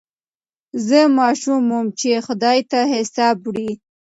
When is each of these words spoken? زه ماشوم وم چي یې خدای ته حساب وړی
زه 0.87 0.99
ماشوم 1.19 1.61
وم 1.73 1.87
چي 1.99 2.07
یې 2.13 2.19
خدای 2.27 2.59
ته 2.71 2.79
حساب 2.93 3.35
وړی 3.45 3.71